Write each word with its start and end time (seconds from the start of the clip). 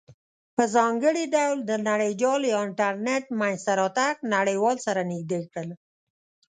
په 0.55 0.63
ځانګړې 0.75 1.23
ډول 1.35 1.57
د 1.65 1.71
نړیجال 1.89 2.41
یا 2.51 2.57
انټرنیټ 2.65 3.23
مینځ 3.39 3.59
ته 3.65 3.73
راتګ 3.81 4.15
نړیوال 4.35 4.77
سره 4.85 5.01
نزدې 5.11 5.41
کړل. 5.53 5.69